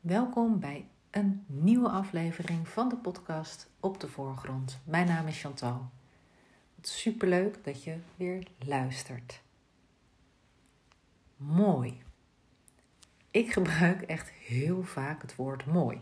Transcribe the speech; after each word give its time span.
Welkom 0.00 0.60
bij 0.60 0.86
een 1.10 1.44
nieuwe 1.46 1.88
aflevering 1.88 2.68
van 2.68 2.88
de 2.88 2.96
podcast 2.96 3.70
Op 3.80 4.00
de 4.00 4.08
Voorgrond. 4.08 4.78
Mijn 4.84 5.06
naam 5.06 5.26
is 5.26 5.40
Chantal. 5.40 5.90
Superleuk 6.80 7.64
dat 7.64 7.84
je 7.84 7.96
weer 8.16 8.46
luistert. 8.58 9.42
Mooi. 11.36 12.02
Ik 13.30 13.52
gebruik 13.52 14.02
echt 14.02 14.28
heel 14.30 14.82
vaak 14.82 15.22
het 15.22 15.36
woord 15.36 15.66
mooi. 15.66 16.00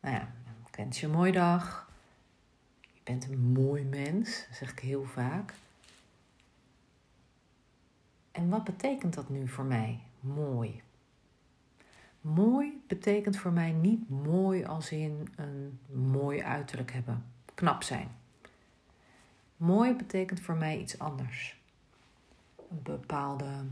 Nou 0.00 0.14
ja, 0.14 0.32
ik 0.66 0.76
wens 0.76 1.00
je 1.00 1.06
een 1.06 1.12
mooie 1.12 1.32
dag. 1.32 1.90
Je 2.80 3.00
bent 3.04 3.24
een 3.24 3.38
mooi 3.38 3.84
mens, 3.84 4.46
zeg 4.52 4.70
ik 4.70 4.78
heel 4.78 5.04
vaak. 5.04 5.54
En 8.32 8.48
wat 8.48 8.64
betekent 8.64 9.14
dat 9.14 9.28
nu 9.28 9.48
voor 9.48 9.64
mij? 9.64 10.00
Mooi. 10.20 10.82
Mooi 12.20 12.82
betekent 12.86 13.36
voor 13.36 13.52
mij 13.52 13.72
niet 13.72 14.08
mooi 14.08 14.64
als 14.64 14.90
in 14.90 15.28
een 15.36 15.78
mooi 15.92 16.42
uiterlijk 16.42 16.92
hebben, 16.92 17.24
knap 17.54 17.82
zijn. 17.82 18.08
Mooi 19.56 19.94
betekent 19.94 20.40
voor 20.40 20.56
mij 20.56 20.78
iets 20.78 20.98
anders. 20.98 21.60
Een 22.70 22.82
bepaalde 22.82 23.64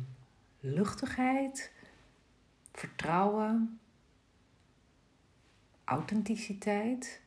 luchtigheid, 0.61 1.73
vertrouwen, 2.73 3.81
authenticiteit, 5.85 7.21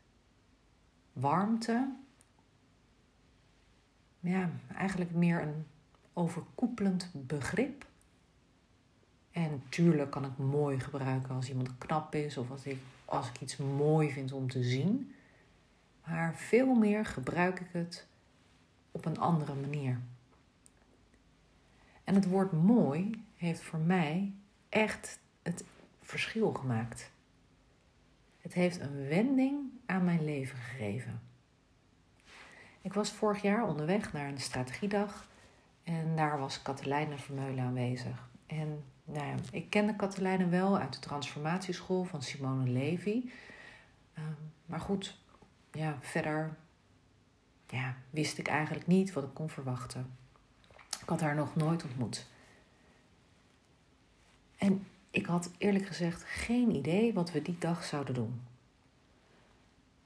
warmte. 1.13 1.93
Ja, 4.19 4.49
eigenlijk 4.75 5.11
meer 5.11 5.41
een 5.41 5.65
overkoepelend 6.13 7.11
begrip 7.13 7.85
en 9.31 9.63
tuurlijk 9.69 10.11
kan 10.11 10.25
ik 10.25 10.37
mooi 10.37 10.79
gebruiken 10.79 11.35
als 11.35 11.49
iemand 11.49 11.77
knap 11.77 12.15
is 12.15 12.37
of 12.37 12.51
als 12.51 12.65
ik, 12.65 12.79
als 13.05 13.29
ik 13.29 13.41
iets 13.41 13.57
mooi 13.57 14.11
vind 14.11 14.31
om 14.31 14.49
te 14.49 14.63
zien. 14.63 15.15
Maar 16.05 16.35
veel 16.35 16.73
meer 16.73 17.05
gebruik 17.05 17.59
ik 17.59 17.67
het 17.71 18.07
op 18.91 19.05
een 19.05 19.19
andere 19.19 19.53
manier. 19.55 19.99
En 22.03 22.15
het 22.15 22.27
woord 22.27 22.51
mooi 22.51 23.23
heeft 23.35 23.61
voor 23.61 23.79
mij 23.79 24.31
echt 24.69 25.19
het 25.41 25.63
verschil 26.01 26.53
gemaakt. 26.53 27.11
Het 28.41 28.53
heeft 28.53 28.79
een 28.79 29.07
wending 29.07 29.59
aan 29.85 30.03
mijn 30.03 30.23
leven 30.23 30.57
gegeven. 30.57 31.21
Ik 32.81 32.93
was 32.93 33.11
vorig 33.11 33.41
jaar 33.41 33.67
onderweg 33.67 34.13
naar 34.13 34.27
een 34.27 34.41
strategiedag 34.41 35.27
en 35.83 36.15
daar 36.15 36.39
was 36.39 36.61
Katelijne 36.61 37.17
Vermeulen 37.17 37.63
aanwezig. 37.63 38.29
En 38.45 38.83
nou 39.13 39.37
ik 39.51 39.69
kende 39.69 39.95
Katelijne 39.95 40.47
wel 40.47 40.77
uit 40.77 40.93
de 40.93 40.99
transformatieschool 40.99 42.03
van 42.03 42.21
Simone 42.21 42.69
Levy. 42.69 43.29
Ehm, 44.13 44.25
maar 44.65 44.79
goed, 44.79 45.17
ja, 45.71 45.97
verder 46.01 46.57
ja, 47.67 47.95
wist 48.09 48.37
ik 48.37 48.47
eigenlijk 48.47 48.87
niet 48.87 49.13
wat 49.13 49.23
ik 49.23 49.33
kon 49.33 49.49
verwachten. 49.49 50.11
Ik 51.01 51.09
had 51.09 51.21
haar 51.21 51.35
nog 51.35 51.55
nooit 51.55 51.83
ontmoet. 51.83 52.27
En 54.57 54.87
ik 55.11 55.25
had 55.25 55.51
eerlijk 55.57 55.85
gezegd 55.85 56.23
geen 56.23 56.75
idee 56.75 57.13
wat 57.13 57.31
we 57.31 57.41
die 57.41 57.57
dag 57.59 57.83
zouden 57.83 58.13
doen. 58.13 58.41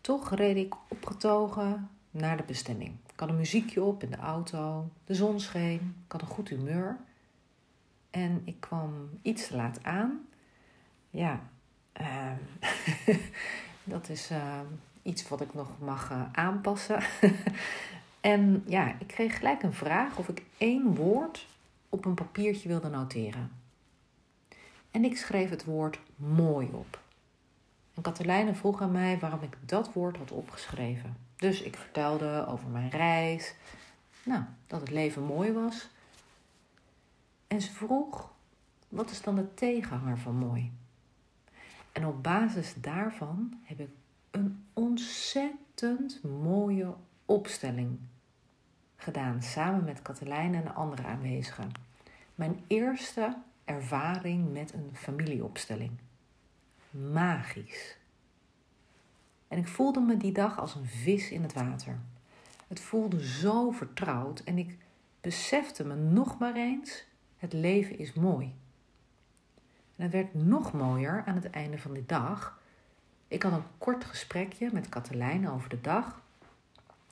Toch 0.02 0.36
reed 0.36 0.56
ik 0.56 0.76
opgetogen 0.88 1.90
naar 2.12 2.38
de 2.38 2.44
bestemming. 2.44 2.96
Ik 3.14 3.20
had 3.20 3.30
een 3.30 3.38
muziekje 3.38 3.84
op 3.84 4.04
in 4.04 4.12
de 4.12 4.18
auto, 4.18 4.90
de 5.06 5.16
zon 5.16 5.40
scheen, 5.40 5.96
ik 6.06 6.12
had 6.12 6.22
een 6.22 6.28
goed 6.28 6.50
humeur. 6.50 6.98
En 8.16 8.42
ik 8.46 8.60
kwam 8.60 9.10
iets 9.22 9.48
te 9.48 9.56
laat 9.56 9.80
aan. 9.84 10.28
Ja, 11.10 11.40
uh, 12.02 12.32
dat 13.84 14.10
is 14.10 14.32
uh, 14.32 14.60
iets 15.02 15.28
wat 15.28 15.42
ik 15.42 15.54
nog 15.54 15.70
mag 15.80 16.12
uh, 16.12 16.22
aanpassen. 16.32 17.00
en 18.22 18.64
ja, 18.68 18.96
ik 19.00 19.08
kreeg 19.08 19.38
gelijk 19.38 19.64
een 19.64 19.74
vraag 19.74 20.18
of 20.18 20.28
ik 20.28 20.44
één 20.58 20.96
woord 20.96 21.48
op 21.90 22.06
een 22.06 22.14
papiertje 22.14 22.68
wilde 22.68 22.90
noteren. 22.90 23.52
En 24.92 25.04
ik 25.04 25.18
schreef 25.18 25.50
het 25.50 25.66
woord 25.66 26.00
mooi 26.16 26.70
op. 26.72 27.00
En 27.94 28.02
Katelijne 28.02 28.56
vroeg 28.56 28.82
aan 28.82 28.92
mij 28.92 29.20
waarom 29.20 29.42
ik 29.42 29.58
dat 29.66 29.94
woord 29.94 30.18
had 30.18 30.32
opgeschreven. 30.32 31.18
Dus 31.36 31.62
ik 31.62 31.76
vertelde 31.76 32.46
over 32.48 32.68
mijn 32.68 32.90
reis. 32.90 33.56
Nou, 34.24 34.44
dat 34.68 34.80
het 34.80 34.92
leven 34.92 35.24
mooi 35.24 35.52
was. 35.52 35.90
En 37.48 37.62
ze 37.62 37.72
vroeg: 37.72 38.34
wat 38.90 39.10
is 39.10 39.22
dan 39.22 39.36
de 39.36 39.54
tegenhanger 39.54 40.18
van 40.18 40.36
mooi? 40.36 40.72
En 41.92 42.06
op 42.06 42.24
basis 42.24 42.74
daarvan 42.78 43.60
heb 43.64 43.80
ik 43.80 43.90
een 44.32 44.66
ontzettend 44.74 46.24
mooie 46.24 46.94
opstelling 47.26 48.00
gedaan 48.96 49.44
samen 49.44 49.84
met 49.84 50.02
Katelijn 50.02 50.56
en 50.56 50.64
de 50.64 50.72
andere 50.72 51.04
aanwezigen. 51.04 51.72
Mijn 52.36 52.64
eerste 52.68 53.38
ervaring 53.66 54.54
met 54.54 54.74
een 54.74 54.90
familieopstelling. 54.94 55.92
Magisch. 56.90 57.98
En 59.48 59.58
ik 59.58 59.68
voelde 59.68 60.00
me 60.00 60.18
die 60.18 60.32
dag 60.32 60.60
als 60.60 60.76
een 60.76 60.86
vis 60.86 61.32
in 61.32 61.42
het 61.42 61.54
water. 61.54 62.00
Het 62.68 62.80
voelde 62.80 63.28
zo 63.28 63.72
vertrouwd 63.72 64.40
en 64.40 64.58
ik 64.58 64.78
besefte 65.22 65.86
me 65.86 65.96
nog 65.96 66.40
maar 66.40 66.56
eens 66.56 67.06
het 67.38 67.54
leven 67.54 67.98
is 67.98 68.14
mooi. 68.14 68.54
En 69.96 70.04
het 70.04 70.12
werd 70.12 70.34
nog 70.34 70.74
mooier 70.74 71.24
aan 71.26 71.36
het 71.36 71.50
einde 71.50 71.78
van 71.78 71.94
die 71.94 72.06
dag. 72.06 72.60
Ik 73.28 73.44
had 73.44 73.52
een 73.52 73.68
kort 73.78 74.04
gesprekje 74.04 74.70
met 74.74 74.90
Katelijne 74.90 75.52
over 75.52 75.70
de 75.70 75.82
dag. 75.82 76.24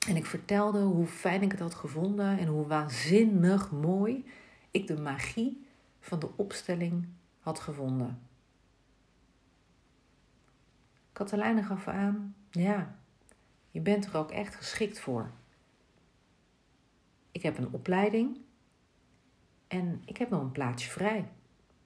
En 0.08 0.16
ik 0.16 0.26
vertelde 0.26 0.80
hoe 0.80 1.06
fijn 1.06 1.42
ik 1.42 1.50
het 1.50 1.60
had 1.60 1.74
gevonden 1.74 2.38
en 2.38 2.46
hoe 2.46 2.66
waanzinnig 2.66 3.70
mooi 3.70 4.26
ik 4.70 4.86
de 4.86 5.00
magie 5.00 5.66
van 6.00 6.18
de 6.18 6.28
opstelling 6.36 7.08
had 7.40 7.60
gevonden. 7.60 8.18
Katelijne 11.12 11.62
gaf 11.62 11.88
aan: 11.88 12.34
Ja, 12.50 12.96
je 13.70 13.80
bent 13.80 14.06
er 14.06 14.16
ook 14.16 14.30
echt 14.30 14.54
geschikt 14.54 15.00
voor. 15.00 15.30
Ik 17.32 17.42
heb 17.42 17.58
een 17.58 17.72
opleiding 17.72 18.38
en 19.68 20.02
ik 20.04 20.16
heb 20.16 20.30
nog 20.30 20.40
een 20.40 20.52
plaatsje 20.52 20.90
vrij. 20.90 21.28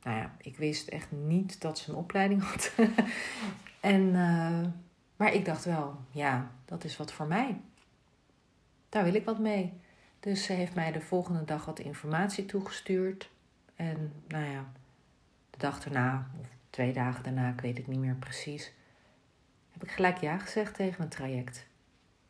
Nou 0.02 0.16
ja, 0.16 0.34
ik 0.38 0.56
wist 0.56 0.88
echt 0.88 1.10
niet 1.10 1.60
dat 1.60 1.78
ze 1.78 1.90
een 1.90 1.96
opleiding 1.96 2.42
had. 2.50 2.72
en, 3.80 4.02
uh, 4.02 4.66
maar 5.16 5.32
ik 5.32 5.44
dacht 5.44 5.64
wel, 5.64 5.96
ja, 6.10 6.50
dat 6.64 6.84
is 6.84 6.96
wat 6.96 7.12
voor 7.12 7.26
mij. 7.26 7.60
Daar 8.88 9.04
wil 9.04 9.14
ik 9.14 9.24
wat 9.24 9.38
mee. 9.38 9.72
Dus 10.20 10.44
ze 10.44 10.52
heeft 10.52 10.74
mij 10.74 10.92
de 10.92 11.00
volgende 11.00 11.44
dag 11.44 11.64
wat 11.64 11.78
informatie 11.78 12.46
toegestuurd. 12.46 13.30
En 13.74 14.12
nou 14.28 14.44
ja, 14.44 14.72
de 15.50 15.58
dag 15.58 15.80
daarna, 15.82 16.30
of 16.40 16.46
twee 16.70 16.92
dagen 16.92 17.24
daarna, 17.24 17.48
ik 17.48 17.60
weet 17.60 17.76
het 17.76 17.86
niet 17.86 17.98
meer 17.98 18.14
precies, 18.14 18.72
heb 19.70 19.82
ik 19.82 19.90
gelijk 19.90 20.18
ja 20.18 20.38
gezegd 20.38 20.74
tegen 20.74 21.02
het 21.02 21.10
traject. 21.10 21.66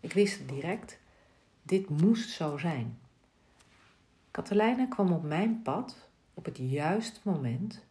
Ik 0.01 0.13
wist 0.13 0.39
het 0.39 0.49
direct. 0.49 0.99
Dit 1.63 1.89
moest 1.89 2.31
zo 2.31 2.57
zijn. 2.57 2.99
Katelijne 4.31 4.89
kwam 4.89 5.13
op 5.13 5.23
mijn 5.23 5.63
pad 5.63 6.09
op 6.35 6.45
het 6.45 6.59
juiste 6.59 7.21
moment 7.23 7.85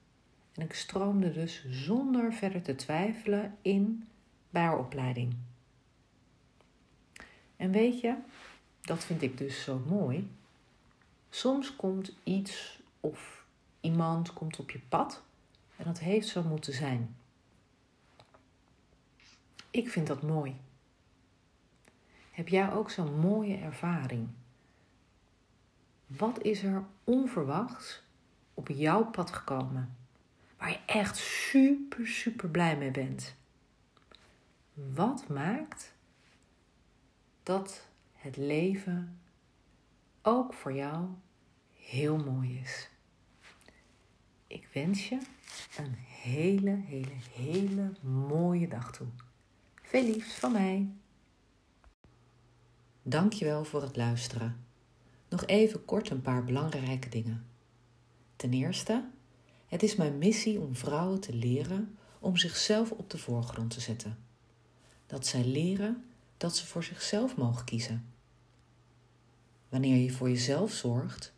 en 0.53 0.63
ik 0.63 0.73
stroomde 0.73 1.31
dus 1.31 1.65
zonder 1.69 2.33
verder 2.33 2.61
te 2.61 2.75
twijfelen 2.75 3.57
in 3.61 4.07
bij 4.49 4.61
haar 4.61 4.77
opleiding. 4.77 5.35
En 7.55 7.71
weet 7.71 7.99
je, 7.99 8.15
dat 8.81 9.05
vind 9.05 9.21
ik 9.21 9.37
dus 9.37 9.63
zo 9.63 9.81
mooi. 9.87 10.31
Soms 11.29 11.75
komt 11.75 12.15
iets 12.23 12.81
of 12.99 13.45
iemand 13.79 14.33
komt 14.33 14.59
op 14.59 14.71
je 14.71 14.79
pad 14.89 15.23
en 15.75 15.85
dat 15.85 15.99
heeft 15.99 16.27
zo 16.27 16.43
moeten 16.43 16.73
zijn. 16.73 17.15
Ik 19.71 19.89
vind 19.89 20.07
dat 20.07 20.21
mooi. 20.21 20.55
Heb 22.31 22.47
jij 22.47 22.71
ook 22.71 22.89
zo'n 22.89 23.19
mooie 23.19 23.57
ervaring? 23.57 24.27
Wat 26.07 26.43
is 26.43 26.63
er 26.63 26.85
onverwachts 27.03 28.03
op 28.53 28.67
jouw 28.67 29.05
pad 29.05 29.31
gekomen? 29.31 29.95
Waar 30.57 30.69
je 30.69 30.79
echt 30.85 31.17
super, 31.17 32.07
super 32.07 32.49
blij 32.49 32.77
mee 32.77 32.91
bent. 32.91 33.35
Wat 34.73 35.27
maakt 35.27 35.93
dat 37.43 37.87
het 38.13 38.37
leven 38.37 39.19
ook 40.21 40.53
voor 40.53 40.73
jou 40.73 41.07
heel 41.73 42.17
mooi 42.17 42.59
is? 42.59 42.89
Ik 44.47 44.67
wens 44.73 45.09
je 45.09 45.19
een 45.77 45.93
hele, 45.97 46.71
hele, 46.85 47.15
hele 47.31 47.91
mooie 48.01 48.67
dag 48.67 48.91
toe. 48.91 49.07
Veel 49.81 50.03
liefs 50.03 50.33
van 50.33 50.51
mij. 50.51 50.89
Dankjewel 53.01 53.65
voor 53.65 53.81
het 53.81 53.95
luisteren. 53.95 54.66
Nog 55.29 55.45
even 55.45 55.85
kort 55.85 56.09
een 56.09 56.21
paar 56.21 56.43
belangrijke 56.43 57.09
dingen. 57.09 57.45
Ten 58.35 58.53
eerste, 58.53 59.09
het 59.67 59.83
is 59.83 59.95
mijn 59.95 60.17
missie 60.17 60.59
om 60.59 60.75
vrouwen 60.75 61.19
te 61.19 61.35
leren 61.35 61.97
om 62.19 62.37
zichzelf 62.37 62.91
op 62.91 63.09
de 63.09 63.17
voorgrond 63.17 63.69
te 63.69 63.79
zetten. 63.79 64.17
Dat 65.05 65.25
zij 65.25 65.45
leren 65.45 66.05
dat 66.37 66.55
ze 66.55 66.65
voor 66.65 66.83
zichzelf 66.83 67.37
mogen 67.37 67.65
kiezen. 67.65 68.05
Wanneer 69.69 69.95
je 69.95 70.11
voor 70.11 70.29
jezelf 70.29 70.71
zorgt, 70.71 71.33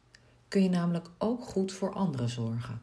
kun 0.47 0.63
je 0.63 0.69
namelijk 0.69 1.09
ook 1.17 1.43
goed 1.43 1.71
voor 1.71 1.93
anderen 1.93 2.29
zorgen. 2.29 2.81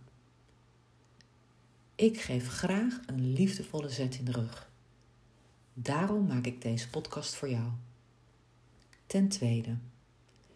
Ik 1.95 2.21
geef 2.21 2.49
graag 2.49 3.01
een 3.07 3.33
liefdevolle 3.33 3.89
zet 3.89 4.19
in 4.19 4.25
de 4.25 4.33
rug. 4.33 4.71
Daarom 5.75 6.27
maak 6.27 6.47
ik 6.47 6.63
deze 6.63 6.91
podcast 6.91 7.35
voor 7.35 7.51
jou. 7.51 7.71
Ten 9.07 9.29
tweede, 9.29 9.77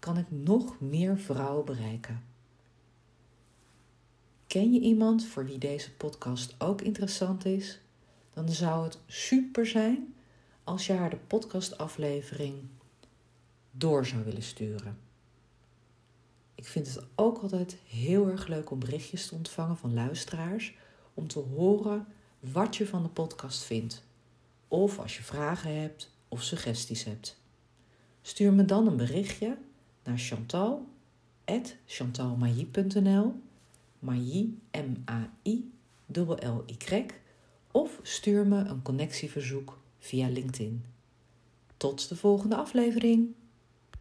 kan 0.00 0.16
ik 0.16 0.30
nog 0.30 0.80
meer 0.80 1.18
vrouwen 1.18 1.64
bereiken. 1.64 2.24
Ken 4.46 4.72
je 4.72 4.80
iemand 4.80 5.24
voor 5.24 5.44
wie 5.44 5.58
deze 5.58 5.92
podcast 5.92 6.54
ook 6.58 6.80
interessant 6.80 7.44
is? 7.44 7.80
Dan 8.34 8.48
zou 8.48 8.84
het 8.84 8.98
super 9.06 9.66
zijn 9.66 10.14
als 10.64 10.86
je 10.86 10.92
haar 10.92 11.10
de 11.10 11.16
podcastaflevering 11.16 12.54
door 13.70 14.06
zou 14.06 14.24
willen 14.24 14.42
sturen. 14.42 14.98
Ik 16.54 16.66
vind 16.66 16.94
het 16.94 17.04
ook 17.14 17.38
altijd 17.38 17.76
heel 17.86 18.28
erg 18.28 18.46
leuk 18.46 18.70
om 18.70 18.78
berichtjes 18.78 19.26
te 19.26 19.34
ontvangen 19.34 19.76
van 19.76 19.94
luisteraars 19.94 20.76
om 21.14 21.26
te 21.26 21.38
horen 21.38 22.06
wat 22.40 22.76
je 22.76 22.86
van 22.86 23.02
de 23.02 23.08
podcast 23.08 23.62
vindt. 23.62 24.04
Of 24.68 24.98
als 24.98 25.16
je 25.16 25.22
vragen 25.22 25.80
hebt 25.80 26.10
of 26.28 26.42
suggesties 26.42 27.04
hebt. 27.04 27.40
Stuur 28.22 28.52
me 28.52 28.64
dan 28.64 28.86
een 28.86 28.96
berichtje 28.96 29.56
naar 30.04 30.18
chantal 30.18 30.86
chantalmailly.nl 31.86 33.34
Mailly, 33.98 34.54
M-A-I, 34.72 35.70
L-Y, 36.12 37.06
of 37.70 37.98
stuur 38.02 38.46
me 38.46 38.58
een 38.58 38.82
connectieverzoek 38.82 39.78
via 39.98 40.28
LinkedIn. 40.28 40.84
Tot 41.76 42.08
de 42.08 42.16
volgende 42.16 42.56
aflevering. 42.56 43.34